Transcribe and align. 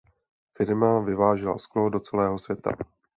Firma 0.57 0.99
vyvážela 1.01 1.57
sklo 1.59 1.89
do 1.89 1.99
celého 1.99 2.39
světa. 2.39 2.75